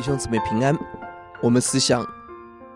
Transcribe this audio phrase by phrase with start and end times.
[0.00, 0.74] 弟兄姊妹平安。
[1.42, 2.02] 我们思想，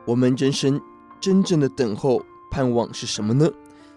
[0.05, 0.79] 我们人生
[1.19, 3.51] 真正的等候盼望是什么呢？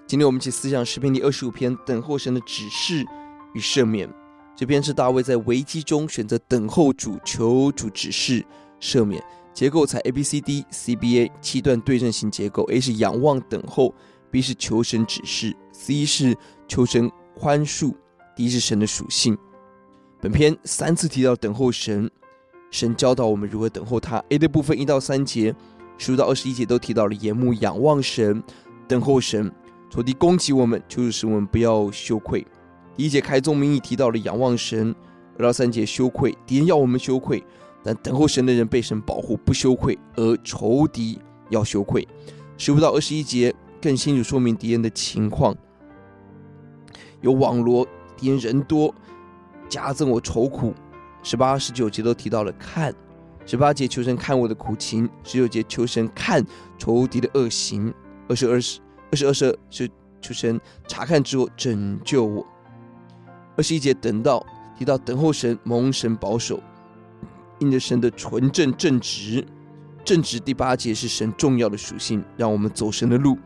[0.07, 3.05] 今天我们一起思想诗篇第二十五篇，等候神的指示
[3.54, 4.10] 与赦免。
[4.55, 8.46] 这篇是大卫在危机中选择等候主，求主指示
[8.79, 9.21] 赦免。
[9.54, 12.64] 结构采 A B C D C B A 七段对称型结构。
[12.71, 13.94] A 是仰望等候
[14.32, 16.34] ，B 是求神指示，C 是
[16.65, 17.93] 求神宽恕
[18.37, 19.37] ，D 是神的属性。
[20.21, 22.09] 本篇三次提到等候神，
[22.70, 24.24] 神教导我们如何等候他。
[24.30, 25.56] A 的部分一到三节，
[25.98, 28.43] 十五到二十一节都提到了眼目仰望神，
[28.88, 29.52] 等候神。
[29.90, 32.45] 仇敌攻击我们，就是使我们不要羞愧。
[32.95, 34.94] 第一节开宗明义提到了仰望神，
[35.38, 37.44] 二到三节羞愧，敌人要我们羞愧，
[37.84, 42.06] 但等候神的人被神保护，不羞愧，而仇敌要羞愧。
[42.58, 45.56] 十五到二十一节更清楚说明敌人的情况，
[47.22, 47.88] 有网罗，
[48.18, 48.94] 敌人人多。
[49.70, 50.74] 加增我愁苦，
[51.28, 52.95] 十八、十九节都提到了看，
[53.45, 56.42] 十八节求神看我的苦情，十九节求神看
[56.78, 57.94] 仇敌的恶行，
[58.30, 58.80] 二十二十
[59.11, 59.89] 二十二是
[60.22, 62.47] 求神查看之后拯救我，
[63.58, 64.42] 二十一节等到
[64.80, 66.64] 提到等候神蒙神保守，
[67.59, 69.45] 因着神的纯正正直，
[70.06, 73.38] 正直第八节是神重要的属性，让我们走神的路，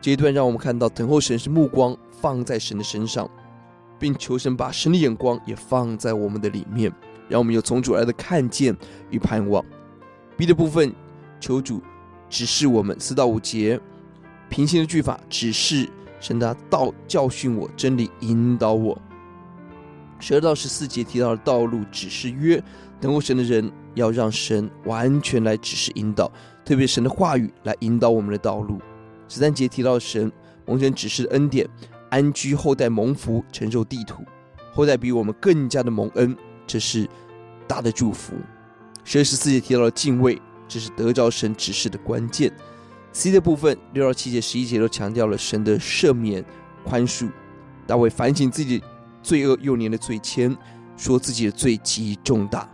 [0.00, 3.28] 这一段让我们看到等候神是目光放在神的身上。
[3.98, 6.92] 并求神把神的眼光也放在我们的里面，
[7.28, 8.76] 让我们有从主来的看见
[9.10, 9.64] 与盼望。
[10.36, 10.94] B 的部分，
[11.40, 11.82] 求主
[12.28, 13.80] 指示我们四到五节
[14.48, 15.88] 平行的句法，指示
[16.20, 19.00] 神的道教训我，真理引导我。
[20.18, 22.62] 十二到十四节提到的道路指示约，
[23.00, 26.30] 等候神的人要让神完全来指示引导，
[26.64, 28.80] 特别神的话语来引导我们的道路。
[29.28, 30.30] 十三节提到神
[30.64, 31.68] 蒙神指示的恩典。
[32.08, 34.22] 安居后代蒙福，承受地土，
[34.72, 37.06] 后代比我们更加的蒙恩，这是
[37.66, 38.34] 大的祝福。
[39.04, 42.52] 十二十四节提到了敬畏，这是得着神指示的关键。
[43.12, 46.44] C 的部分六到七节、十一节都强调了神的赦免、
[46.84, 47.30] 宽恕。
[47.86, 48.82] 大卫反省自己
[49.22, 50.56] 罪恶幼年的罪愆，
[50.96, 52.68] 说自己的罪极重大。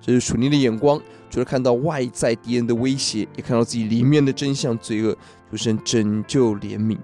[0.00, 5.16] 这是属灵的眼光，除了看到外在敌人的威胁，也看到自己里面的真相罪恶，
[5.50, 6.98] 求神拯救怜悯。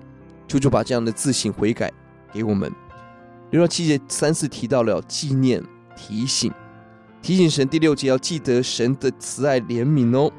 [0.47, 1.91] 求主把这样的自省悔改
[2.33, 2.71] 给我们。
[3.51, 5.63] 六到七节三次提到了纪念、
[5.97, 6.53] 提醒、
[7.23, 7.67] 提醒神。
[7.69, 10.31] 第六节要记得神的慈爱怜悯哦，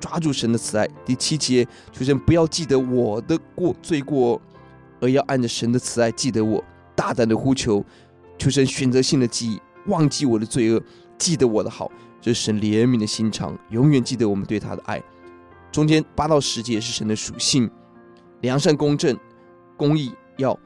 [0.00, 0.88] 抓住神的慈爱。
[1.04, 4.40] 第七节求神不要记得我的过罪过，
[5.00, 6.62] 而要按着神的慈爱记得我。
[6.94, 7.84] 大胆的呼求，
[8.38, 10.82] 求神选择性的记忆，忘记我的罪恶，
[11.18, 11.90] 记得我的好。
[12.20, 15.02] 这是神怜悯的心肠，永远记得我们对他的爱。
[15.70, 17.70] 中间八到十节是神的属性，
[18.40, 19.16] 良善公正。
[19.76, 20.58] 公义要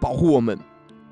[0.00, 0.58] 保护我们，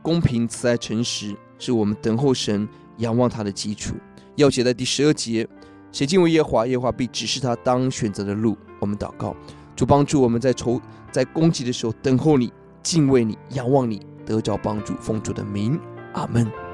[0.03, 3.95] 公平、慈爱、诚实是我们等候神、仰望他的基础。
[4.35, 5.49] 要写在第十二节，
[5.91, 8.57] 写敬畏耶华，耶华必指示他当选择的路。
[8.81, 9.35] 我们祷告，
[9.75, 10.81] 主帮助我们在仇
[11.11, 12.53] 在攻击的时候等候你、
[12.83, 14.95] 敬畏你、仰望你，得着帮助。
[15.01, 15.81] 奉主的名，
[16.13, 16.66] 阿门。